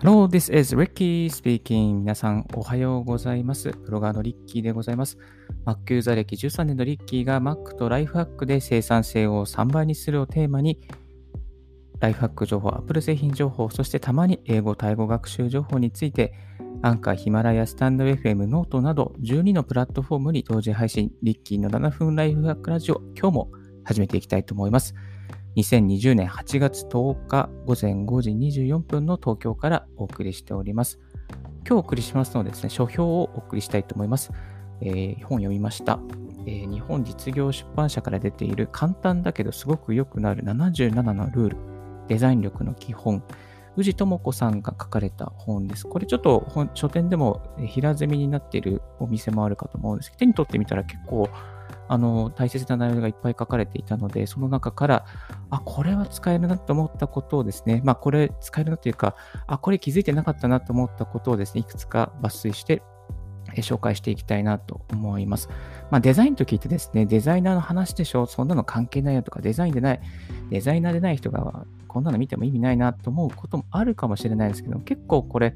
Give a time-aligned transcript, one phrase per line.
[0.00, 2.02] Hello, this is Ricky speaking.
[2.02, 3.72] 皆さん、おはようございます。
[3.84, 5.18] ブロガーのリッキーでございます。
[5.66, 10.78] Mac ユーザー歴13年のリッキーが Mac とライフハックで生産性を3倍にするをテーマに、
[11.98, 16.32] ライフハック情報、Apple 製品情報、そしてたまに英語、タイ語学習情報について、
[16.82, 23.50] アンカー、ヒマラヤ、スタンド FM、ノートなど12のプラットフォームに同時配信、リッキーの7分ライフハックラジオ、今日も
[23.82, 24.94] 始めていきたいと思います。
[25.58, 31.00] 2020年8月10日午前5時24分の東京からお送りしております。
[31.66, 34.30] 今日お送りしますのでですね、書評をお送りしたいと思います。
[34.80, 35.98] えー本読みました、
[36.46, 41.56] えー日本実業出版社から出ている簡単だけどすごく良くなる77のルール、
[42.06, 43.24] デザイン力の基本、
[43.76, 45.88] 宇治智子さんが書かれた本です。
[45.88, 51.28] これちょっと本書店でも平積みになっているお店もあるかと思うんですけど、手に取ってみたら結構
[51.88, 55.04] あの大切な内容がいっぱい書かれていたので、その中から、
[55.50, 62.82] あ、これは使えるなと思ったことをですね、まあこれ使えるなというか、あ、これ気づいてなかったなと思ったことをですね、いくつか抜粋して、
[63.56, 65.48] 紹介していきたいなと思います。
[65.90, 70.00] まあデザインと聞いてですね、デザイナーの話でしょ、そんなの関係ないよとか、デザインでない、
[70.50, 75.54] デザイナーでない人がこんなの見ても意味ないなと思うこともあるかもしれないですけど、結構これ、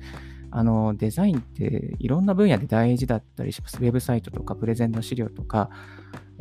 [0.54, 3.78] あのデザインっていろんな分野で大事だったりします。
[3.78, 5.70] ウェブサイトとかプレゼンの資料とか、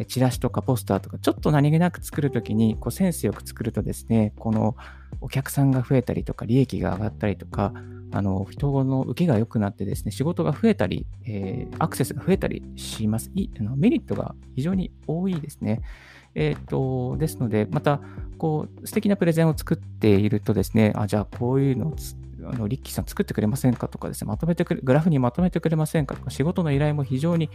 [0.06, 4.76] チラシとかポスターとか、ちょっと何気なく作るときに、こうセンスよく作るとですね、この
[5.20, 7.74] お客さんが増えたりとか、利益が上がったりとか、
[8.14, 13.32] あの人の受けが良くなってですね、仕事が増えたり、えーアクセスが増えたりします。
[13.36, 15.82] いあのメリットが非常に多いですね。
[16.36, 18.00] えーとですので、また、
[18.38, 21.96] こう、素敵なプレゼンを作っているとですね、あ、じゃあこういうのを
[22.44, 27.50] あのリッキーさん作ってくれませんかとかですね、まとめてくれ、グラフにまとめてくれませんかとか、仕事の依頼も非常に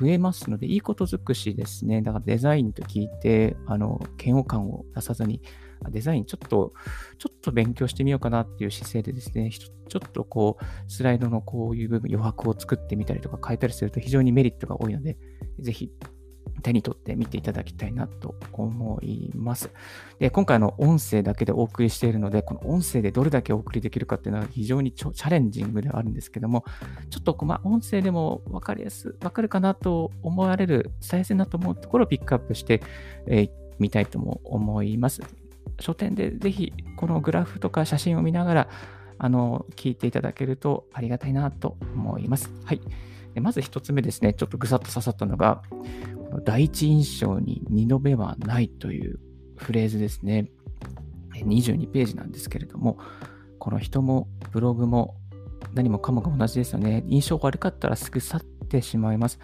[0.00, 2.00] 増えますので、いいこと尽くしですね。
[2.00, 5.42] だからデザインと聞いて、あの、嫌悪感を出さずに、
[5.90, 6.72] デザインちょっと、
[7.18, 15.18] ちょっと勉強してみようかなっていう姿勢でですね、ちょっとこう、スライドのこういう部分、余白を作ってみたりとか変えたりすると非常にメリットが多いので、
[15.58, 15.92] ぜひ
[16.60, 19.70] 手に取って見ていただきたいなと思います。
[20.18, 26.64] で、今回の音声だけでお送りしているので、この音声でどれだけお送りできるかっていうのは非常にチャレンジングではあるんですけども、
[27.10, 32.82] ちょっと、まあ、音声でも分かりやす、分かるかなと思われる、伝えやすいなと思うところをピックアップして、
[33.26, 35.22] えー見たいとも思います。
[35.80, 38.68] 書店でぜひこのグラフとか写真を見ながら、
[39.18, 42.50] あの、聞いていただけるとありがたいなと思います。
[42.64, 42.80] はい。
[43.36, 45.62] まず一つ目ですね、ちょっとぐさっと刺さったのが、
[46.30, 49.20] この第一印象に二度目はないという
[49.56, 50.50] フレーズですね。
[51.34, 52.98] 22ページなんですけれども、
[53.58, 55.16] この人もブログも
[55.74, 57.04] 何もかもが同じですよね。
[57.06, 59.38] 印象悪かったらすぐ去ってしまいます。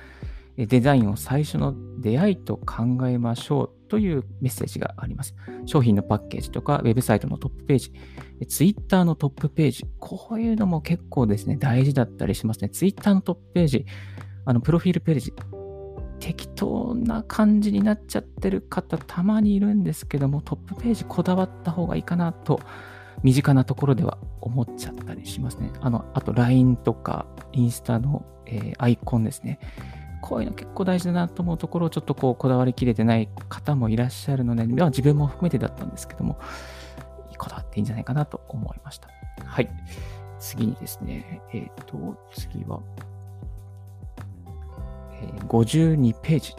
[0.57, 5.35] デザインを最初の出会いと考えましょうというメッセージがあります。
[5.65, 7.93] 商品のパッケージとか、ウェブサイトのトップページ、
[8.41, 12.69] えツイッターのトップページ、こういうのも結構ですね、大事だったりしますね。
[12.69, 13.87] ツイッターのトップページ、
[14.45, 15.33] あの、プロフィールページ、
[16.21, 22.61] 適当な感じになっちゃってる方たまにいるんですけども、トップページこだわった方がいいかなと、
[23.23, 25.71] 身近なところでは思っちゃったりしますね。
[25.81, 29.59] あの、あと LINE とかインスタの、えーアイコンですね。
[30.21, 36.38] こういうの結構大事だなと思うところをちょっとこうこだわりきれてない方もいらっしゃるので、まあ自分も含めてだったんですけども、
[37.38, 39.09] こだわっていいんじゃないかなと思いました。
[39.44, 39.71] はい。
[40.38, 42.81] 次にですね、えっ、と、次は、
[45.21, 46.54] え52ページ。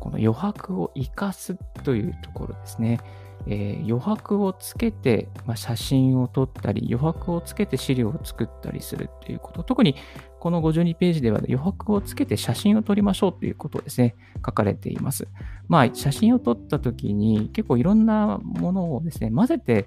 [0.00, 3.00] この余白を活かすというところですね。
[3.46, 9.62] えー余白をつけて、まあ、写真を撮ったり、余白をつけて資料を作ったりするということ。
[9.62, 9.96] 特に
[10.40, 15.28] この52ページでは余白をつけて写真を撮りましょうということですね、書かれています。
[15.68, 19.86] まあ、写真を撮った時に結構いろんなものをですね、混ぜて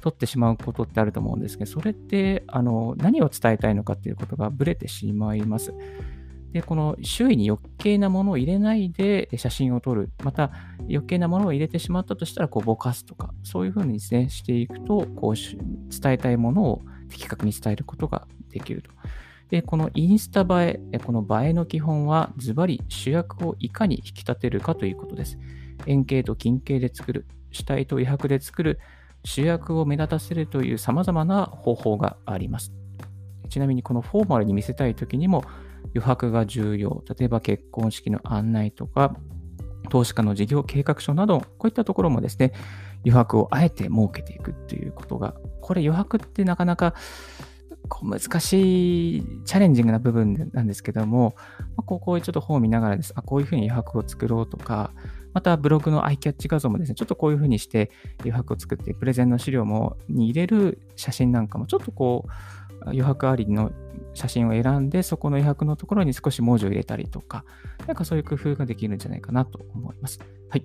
[0.00, 5.74] 撮ってしまうことってあると思うんですけど、それってあの何を伝えたいのかっていうことがブレてしまいます。
[6.52, 10.10] で、この周囲に余計なものを入れないで写真を撮る。
[10.24, 10.50] また、
[10.80, 18.90] 余計なものを入れてしまったとしたら、こうぼかすとか、そういうふうにですね、していくと、こう伝えたいものを的確に伝えることができると。
[19.50, 25.38] で、このインスタ映え、この映えの基本は、ズバリ主役をいかに引き立てるかということです。
[25.86, 28.78] 円形と近形で作る、主体と余白で作る、
[29.24, 32.72] 主役を目立たせるという様々な方法があります。
[33.48, 35.44] ちなみにこのフォーマルに見せたいときにも
[35.98, 37.02] 余白が重要。
[37.18, 39.16] 例えば結婚式の案内とか、
[39.90, 42.52] 投資家の事業計画書など、こういったところもですね、
[43.04, 46.94] 余白をあえて設けていくということが、これ余白ってなかなか
[47.88, 51.34] こう難しい、チャレンジングな部分なんですけども、
[51.76, 54.92] まあ、こうこういうちょっと本を見ながらです、あ、こういうふうに余白を作ろうとか、
[55.32, 57.90] またブログのアイキャッチ画像もですね、ちょっとこういうふうにして
[58.20, 62.30] 余白を作って、プレゼンの資料もに入れる写真なんかも、ちょっとこう、
[62.86, 63.72] 余白ありの
[64.14, 67.44] 写真を選んで、そこの余白のところに少し文字を入れたりとか、
[67.86, 70.18] なんかそういう工夫ができるんじゃないかなと思います。
[70.48, 70.64] はい。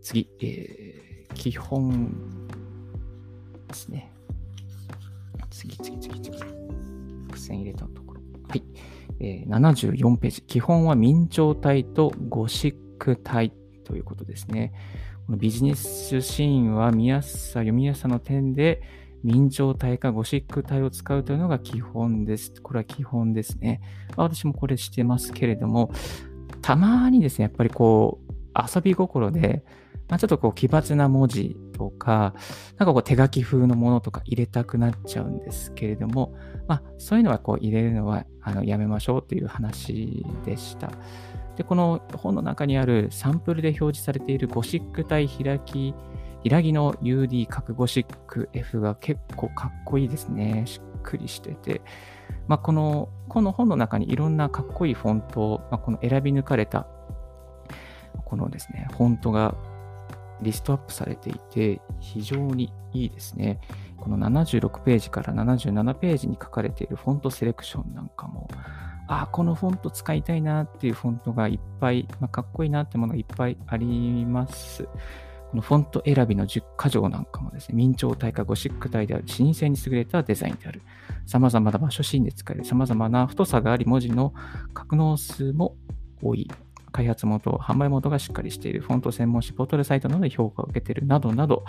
[0.00, 2.46] 次、えー、基本
[3.68, 4.12] ですね。
[5.50, 6.38] 次、次、次、次。
[6.38, 8.20] 伏線入れたところ。
[8.48, 8.62] はい。
[9.20, 10.42] えー、74ページ。
[10.42, 13.52] 基本は明朝体とゴシック体
[13.84, 14.72] ということですね。
[15.26, 18.82] このビジネスシーンは見やすさ、読みやすさの点で、
[19.24, 22.52] 明朝体かゴシック体を使うというのが基本です。
[22.62, 23.80] これは基本ですね。
[24.16, 25.90] 私もこれしてますけれども、
[26.62, 29.64] たまにですね、やっぱりこう、遊び心で、
[30.08, 32.34] まあ、ちょっとこう奇抜な文字とか、
[32.78, 36.34] なんかこう手書き風のものとか入れたくなっちゃうんですけれども、
[36.66, 40.90] まあそういうのはこう入れるのはあのやめましょうという話でした。
[41.56, 45.94] で、この本の中にあるサンプルで表示されているゴシック体開き、
[46.42, 50.62] 平木の UD 角ゴシック F が結構かっこいいですね。
[50.66, 51.82] しっくりしてて。
[52.46, 56.86] まあ、この、この本の中にいろんなかっこいいフォント、まあ、この選び抜かれた、
[58.24, 59.54] このですね、フォントが
[60.40, 63.60] リストアップされていて、非常にいいですね。
[63.96, 68.48] この76ページから77ページに書かれているフォントセレクションなんかも、
[69.08, 74.86] ああ、このフォント使いたいなっていうフォントがいっぱい、まあ、かっこいいなってものがいっぱいあります。
[75.50, 80.82] このフォント選びの10箇条なんかもですね、明朝体かゴシック体である、視認性に優れたデザインである。
[81.26, 82.64] 様々な場所シーンで使える。
[82.64, 84.34] 様々な太さがあり、文字の
[84.74, 85.76] 格納数も
[86.22, 86.50] 多い。
[86.92, 88.82] 開発元、販売元がしっかりしている。
[88.82, 91.64] フォント専門誌、ポータルサイトなどで評価を受けているなどなど、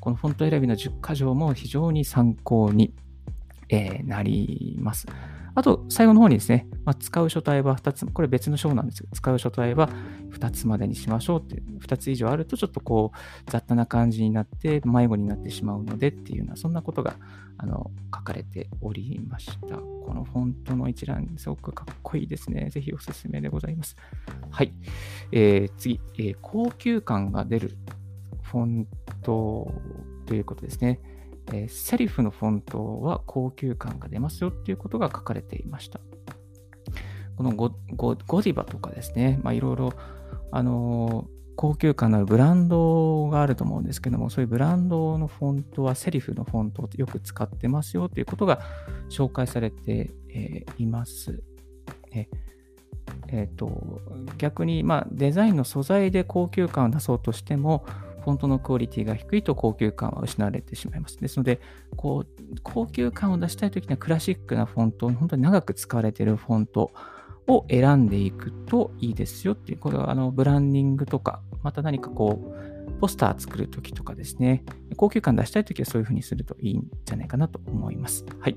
[0.00, 2.94] このフォント選びの10箇条も非常に参考に、
[3.68, 5.08] えー、なります。
[5.56, 9.88] あと、最後の方にですね、まあ、使う書体は2つ、これ別の章なんですけど、使う書体は
[10.30, 17.14] 2つまでにしましょうって、2つ以上あるとちょっとこう、雑多な感じになって、迷子になってしまうのでっていうような、そんなことが
[17.56, 19.78] あの書かれておりました。
[19.78, 22.68] このフォントの一覧、すごくかっこいいですね。
[22.68, 23.96] ぜひおすすめでございます。
[24.50, 24.74] はい。
[25.32, 27.78] えー、次、えー、高級感が出る
[28.42, 28.88] フォン
[29.22, 29.72] ト
[30.26, 31.00] ということですね。
[31.52, 36.00] えー、セリフのフォントは高級感が出ますよっていうことが書かれていました。
[37.36, 39.92] このゴゴディバとかですね、まあ、いろいろ、
[40.50, 48.60] あのー、高級感のあるブランドがあると思うんですけども、そういうブランドのフォントはセリフのフォントをよく使ってますよということが
[49.10, 51.42] 紹介されて、えー、います。
[52.12, 52.28] え
[53.28, 54.00] えーと
[54.38, 57.84] 逆に、まあ、デザインの素材で高級感を出そうとしても、
[58.26, 61.16] フォントのクオリティが低いと高級感は失われてしまいます。
[61.20, 61.60] ですので、
[61.94, 66.90] こう、高級感を出したいときにはクラシックなフォント、本当に長く使われているフォント
[67.46, 74.64] を選んでいくといいですよっていう、これはあのブランディングとか、また何かこう、ポスター作るときとかですね、
[74.96, 78.24] 高級感出したいときはそういうふうにするといいんじゃないかなと思います。
[78.40, 78.56] はい。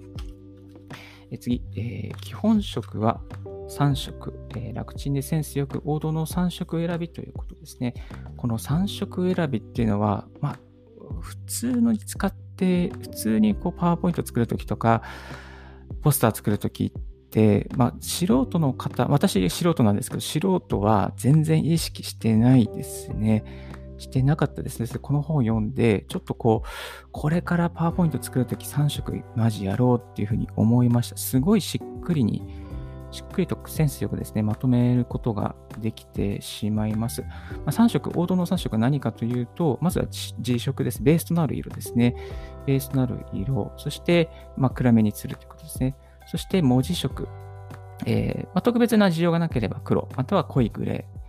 [1.31, 3.22] え次、えー、基本色は
[3.70, 7.94] 3色、えー、楽ちんでセンスよく王道の3色選びということですね。
[8.38, 10.60] この3色選びっていうのは、まあ、
[11.22, 15.04] 普通のに使って、普通にこうパワーポイント作るときとか、
[16.02, 16.92] ポスター作るときっ
[17.30, 23.44] て、まあ、素人の方、私素人なんですけど、素人は全然意識してないですね。
[24.00, 24.88] してなかったですね。
[25.01, 31.18] この本を読んで、ちょっとこう、これからパワーポイント作るとき3色マジやろうっていうふうに思いました。
[31.18, 32.42] すごいしっくりに
[33.12, 37.21] しっくりとセンスよくですね、まとめることができてしまいます。
[37.21, 37.28] ま
[37.68, 41.02] あ、3色、王道の3色は何かというと、まずは G 色です。
[41.02, 42.16] ベースとなる色ですね。
[42.68, 45.95] ベースとなる色、そして、ま、暗めにするということですね。
[46.28, 47.28] そして文字色。
[48.06, 51.06] えーまあ、特別な事情がなければ黒、または濃いグレ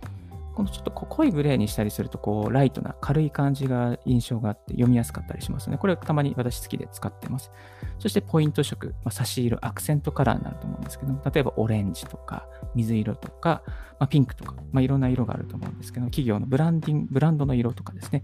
[0.53, 5.77] このちょっと濃いグレーにしたりすると、こう、ライトな軽い感じが印象があって読みやすかったりしますね。
[5.77, 7.51] これたまに私好きで使ってます。
[7.99, 13.63] そしてポイント色、まあ、差し色、アクセントカラーになると思うんですけど、例えばオレンジとか水色とか、
[13.99, 18.23] まあ、ピンクとか、まあ、いろんな色があると思うんですけど、企業のブランディング、ブランドの色とかですね、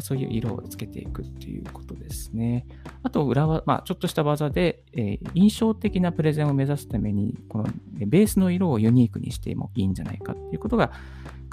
[0.00, 2.66] そういう色をつけていくっていうことですね。
[3.02, 10.92] あと、裏は、まあ、ちょっとした技で、えー、印象的なプレゼンを目指すために、このベースの色をユニークにしてもいいんじゃないかっていうことが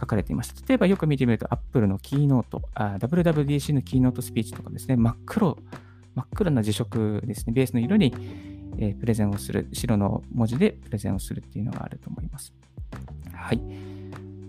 [0.02, 0.68] 書かれていました。
[0.68, 5.58] 例えばよく見てみると、Apple のキーノート、WWDC のキーノートスピーチとかですね、真っ黒、
[6.16, 8.14] 真っ黒な字色ですね、ベースの色に、
[8.78, 12.52] えー、プレゼンをする、白の文字でプレゼンをするっていうのがあると思います。
[13.32, 13.62] はい。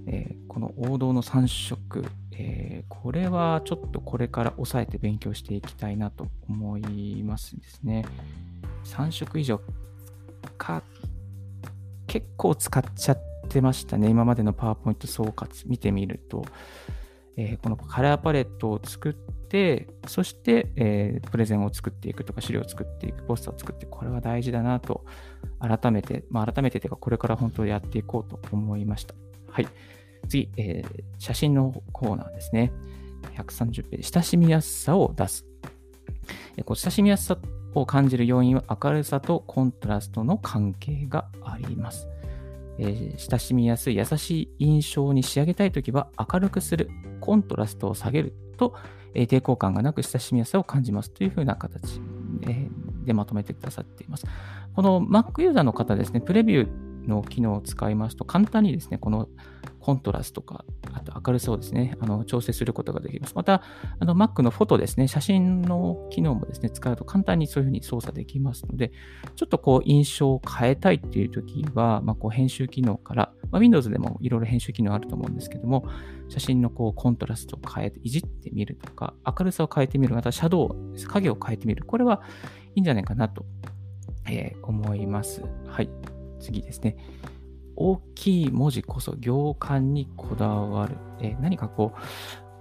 [0.07, 8.05] えー、この王道の3色、えー、これはちょっとこれから押さえて勉強していきたいなと思いますですね。
[8.85, 9.61] 3色以上
[10.57, 10.83] か、
[12.07, 14.09] 結構使っちゃっててましたね。
[14.09, 16.45] 今までのパワーポイント総括見てみると、
[17.37, 25.05] えー、このカラーパレットを作って、そして、えー、プレゼンを作っていくとか、資料を作っていく、ポスターを作って、これは大事だなと、
[25.61, 29.15] 改めて、まあ、改めてというか、これから本当にやっていこうと思いました。
[29.49, 29.69] はい。
[30.29, 32.73] 次、えー、写真のコーナーですね。
[33.37, 35.47] 130ページ、親しみやすさを出す。
[36.57, 37.39] えこう親しみやすさ
[37.75, 42.09] を感じる要因は明るさとコントラストの関係があります。
[42.79, 46.89] えー、親しみやすい優しい印象に仕上げたいときは明るくする、
[47.21, 48.75] コントラストを下げると、
[49.15, 52.01] えー、抵抗感がなく親しみやすさを感じますというふうな形、
[52.43, 54.27] えー、でまとめてくださっています。
[54.75, 59.29] この Mac ユーザーの方ですね、プレビューの機能を使いますと簡単にですね、この
[59.83, 63.35] コントラストとか、あと明るさをですね、あの調整することができます。
[63.35, 63.63] また、
[63.99, 68.93] あの Mac のフォトですね、写真の機能もですね、使うと簡単にそういうふうに操作できますので、
[69.35, 75.87] ちょっとこう印象を変えたいっていう時は、まあ、こう編集機能から、まあ、Windows でもいろいろ編集機能あると思うんですけども、
[76.29, 81.85] 写真のこうコントラストを変えて、いじってみるとか、明るさを変えてみる、またシャドウ、影を変えてみる。
[81.85, 82.23] これは
[82.77, 83.45] いいんじゃないかなと、
[84.29, 85.43] えー、思います。
[85.67, 85.91] はい。
[86.43, 86.97] 次ですね。
[87.77, 90.97] 大きい文字こそ行間にこだわる。
[91.21, 92.01] え何かこう、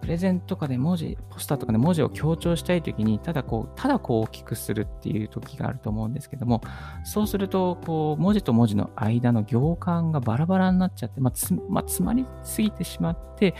[0.01, 6.61] プレゼンとかで文字、ポスターとかで文字を強調したいときに、ただこう、ただこう大きくするっていう時があると思うんですけども、
[7.03, 13.53] そうすると、こう、文字と文字の間の行間がバラバラになっちゃって、まあ、つまあ、詰まりすぎてしまって、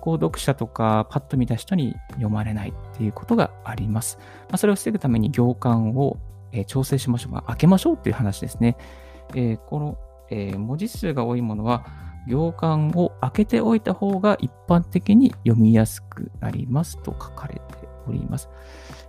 [0.00, 4.18] こう、読者とかパッと見た人に読まれないっていうことがあります。
[4.20, 6.18] まあ、それを防ぐために行間を、
[6.50, 7.32] え調整しましょう。
[7.32, 8.76] まあ、開けましょうっていう話ですね。
[9.34, 9.98] えー、この
[10.30, 11.86] えー、文字数が多いものは、
[12.26, 17.60] 行間を開けておいた方が一般的に読みやすくなりますと書かれて
[18.06, 18.48] おります。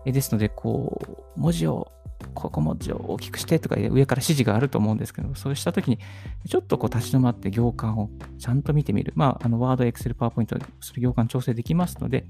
[0.05, 1.91] えー、ですので、こう、文字を、
[2.33, 5.99] ここ文字を大きくしてとか上から指示があると思うんですけど、そうしたときに、
[6.47, 9.13] ちょっとこう立ち止まって行間をちゃんと見てみる。
[9.15, 12.25] まあ、あの、ワード、エクセル、パワーポイントそれ行間調整できますので、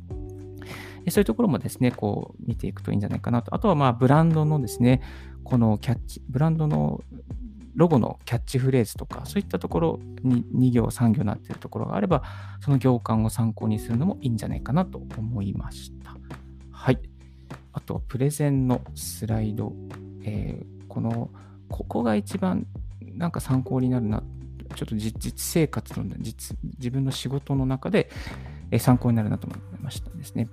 [1.09, 3.55] そういうところもですね、こう見ていくといいんじゃないかなと。
[3.55, 5.01] あとはまあブランドのですね、
[5.43, 7.01] このキャッチ、ブランドの
[7.75, 12.23] ロゴのキャッチフレーズとか、そういったところに2行、3行になっているところがあれば、
[12.61, 16.17] その行間を参考にするのもいいんじゃないかなと思いました。
[16.71, 16.99] はい。
[17.73, 19.73] あとは、プレゼンのスライド。
[20.23, 21.29] えー、この、
[21.69, 22.65] ここが一番
[23.15, 24.23] なんか参考になるな。
[24.75, 28.09] ちょっと実生活の実、自分の仕事の中で
[28.77, 30.47] 参考になるなと思いましたですね。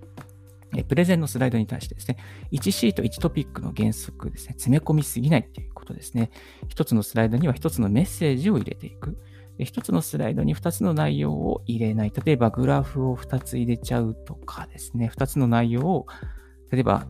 [0.88, 2.16] プレゼンのスライドに対してですね、
[2.52, 6.30] 1シート1トピックの原則ですね、詰め込みすぎないっていうことですね。
[6.68, 9.16] 1つのスライドには1つのメッセージを入れていく。
[9.58, 12.12] 1つのスライドに2つの内容を入れない。
[12.24, 16.06] 例えばグラフを2つ入れちゃうとかですね、2つの内容を、
[16.70, 17.06] 例えば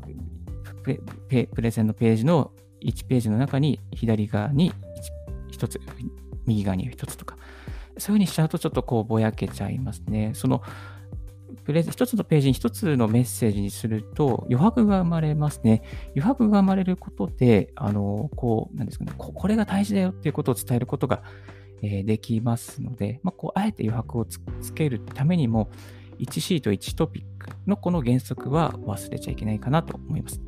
[0.85, 2.53] プレゼンのページの
[2.85, 4.73] 1ページの中に左側に
[5.51, 5.81] 1, つ、
[6.45, 7.37] 右側に1つとか、
[7.99, 10.33] そういうふうにしちゃうとちょっとこうぼやけちゃいますね。
[10.35, 10.63] その
[11.65, 15.83] プレ、一つのページに一つのメッセージにすると余白が生まれますね。
[16.15, 21.23] 余白が生まれることで、あの、こう、なんですかね、これが大事だよっていうことを伝えることが、
[21.83, 24.41] えー、できますので、まあ、こう、あえて余白をつ
[24.75, 25.71] けるためにも、
[26.19, 30.41] 1シート1トピックのこの原則は忘れちゃいけないかなと思います。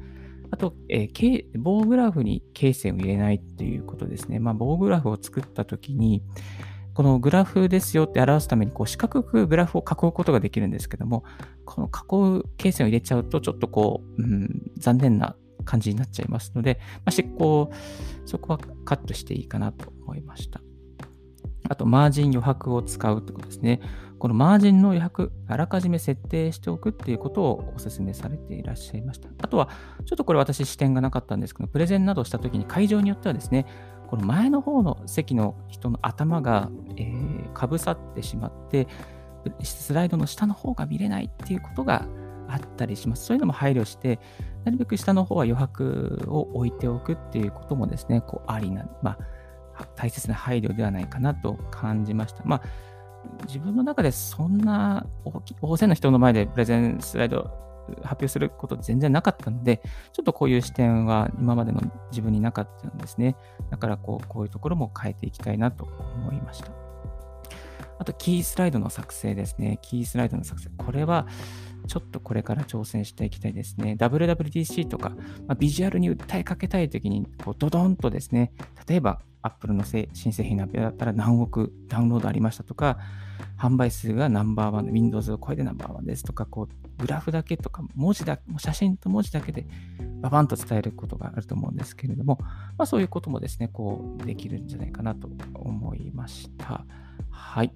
[0.50, 4.38] あと、えー、棒グラフに経線を入れないっていうことですね。
[4.38, 6.22] まあ、棒グラフを作ったときに、
[6.98, 11.22] このグラフですよって表すためにこう四角くグラフを囲うことができるんですけども、
[11.64, 20.60] この囲う形線を入れちゃうとちょっとこう、うん、残念な感じになっちゃいますので、まあ、こう、そこはカットしていいかなと思いました。
[21.68, 23.80] あと、マージン余白を使うとですね。
[24.18, 29.28] このマージンの余白、あらかじめ設定しておくっていうことをお勧めされていらっしゃいました。
[29.40, 29.68] あとは、
[30.04, 33.66] ちょっとこれ私視点がなかったんですけど、プレゼンなどしたときに会場によってはですね、
[34.08, 38.88] この前の方の席の人の頭が、えー、かぶさってしまって、
[39.62, 42.06] スライドの下の方が見れないっていうことが
[42.48, 43.26] あったりします。
[43.26, 44.18] そういうのも配慮して、
[44.64, 49.18] なるべく下の方は余白を置いておくっていうこともですね、こうありな、ま
[49.76, 52.42] あ、大切な配慮ではないかなと感じました。
[52.44, 52.62] まあ、
[53.46, 55.06] 自分の中でそんな
[55.60, 57.67] 大勢の人の前でプレゼンスライド
[58.02, 61.80] 発表すること全然なかったので、ちょっとこういう視点は今までの
[62.10, 63.36] 自分になかったんですね。
[63.70, 66.88] だからこうこういうところも変えていきたいなと思いました。
[67.98, 69.78] あと、キースライドの作成ですね。
[69.82, 70.70] キースライドの作成。
[70.76, 71.26] これは、
[71.88, 73.96] ちょっとこれから挑戦していきたいですね。
[73.98, 75.10] WWDC とか、
[75.46, 78.52] まあ、ビジュアルに訴えかけたいときに、こうドドンとですね、
[78.86, 82.98] 例えば Apple の新製品の発表だったら何億ダウンロードありましたとか、
[83.58, 89.66] 販売数がナンバーワン、Windows を超えてナンバーワンですとか、こう、グラフだけとか、文字だ、写真と文字だけで
[90.20, 96.84] ババンと伝えることがあると思うんですけれども、まあそういうこともですね、こう、できるんじゃないかなと思いました。
[97.30, 97.72] はい。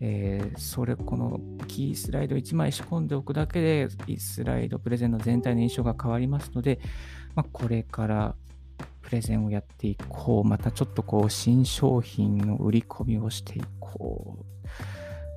[0.00, 6.80] えー、それ、このキースライド1枚仕込んでおくだけで、スライドプレゼンの全体の印象が変わりますので、
[7.34, 8.34] まあ、これから
[9.08, 10.44] プレゼンをやっていこう。
[10.46, 14.44] またちょっとこう、新商品の売り込みをしていこ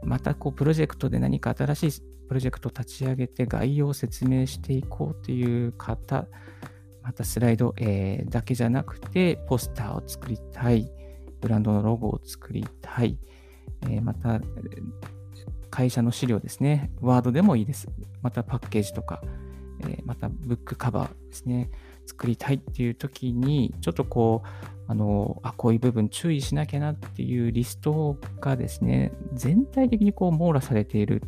[0.04, 0.06] う。
[0.06, 6.28] またこう、プロジェクトで何か新しいプロジェクトを立ち上げて概要を説明していこうという方、
[7.01, 10.92] またスライド、えー、だけじゃなくて、ポスターを作りたい。
[11.40, 13.18] ブランドのロゴを作りたい。
[13.84, 14.42] えー、また、
[15.70, 16.92] 会社の資料ですね。
[17.00, 17.88] ワードでもいいです。
[18.22, 19.22] またパッケージとか、
[19.84, 21.70] えー、またブックカバーですね。
[22.05, 31.24] 作りたいっていう時に、ちょっとこう、あの、あ、こういう部分注意しなきゃなっていうリストがですね、全体的にこう網羅されている、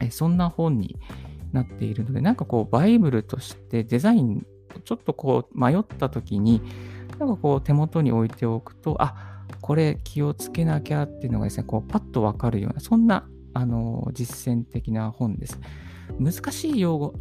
[0.00, 0.96] えそんな本に
[1.52, 4.46] なっているので、なんかこう、バイブルとしてデザイン、
[4.84, 6.62] ちょっとこう、迷った時に、
[7.18, 15.58] なんかこう、手元に置いておくと、あ、これ気をつけなきゃっていうのがですね、こう、パッとわかるような、そんな、あの、実践的な本です。
[16.18, 17.14] 難しい用語、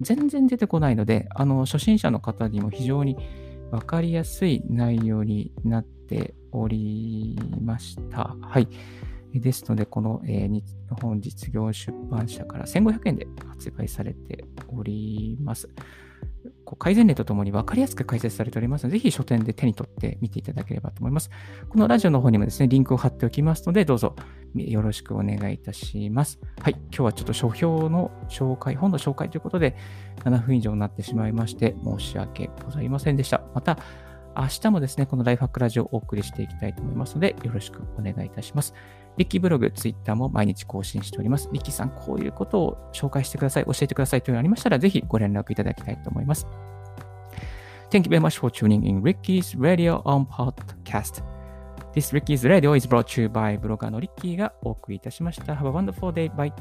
[0.00, 3.16] 全然出てこないので、あの、初心者の方にも非常に
[3.70, 8.36] 分かりやすい内容になっておりました。
[8.40, 8.68] はい。
[9.34, 10.64] ですので、この、えー、日
[11.00, 15.68] 本実業出版社から1500円で発売されております。
[16.66, 21.30] こう改善例とともに分かりやすく解説されておりますので、ぜひ書店で手に取って見ていただければと思います。
[21.70, 24.16] このラジオの方にもですね、リンクを貼っておきますので、どうぞ
[24.54, 26.40] よろしくお願いいたします。
[26.60, 29.76] はい、今日はちょっと書評の紹介、本の紹介ということで、
[30.24, 33.42] 7分以上になってしまいまして、申し訳ございませんでした。
[33.54, 33.78] また、
[34.36, 38.74] 明日もですね、このライフハックラジオをお送りしていきたいと思いますので、よろしくお願いいたします。
[39.16, 41.48] リッキーブログ、ツイッターも毎日更新しております。
[41.52, 46.46] リッキーさん、こういうことを紹介してください、教えてくださいというのがありましたら、ぜひご連絡いただきたいと思います。
[47.90, 51.22] Thank you very much for tuning in Ricky's Radio on Podcast.
[51.94, 55.54] This Ricky's Radio is brought to you by ブロガーのリッキーがお送りいたしました。
[55.54, 56.30] Have a wonderful day.
[56.34, 56.52] Bye.